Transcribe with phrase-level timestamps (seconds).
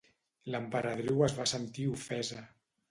[0.53, 2.45] L'emperadriu es va sentir ofesa.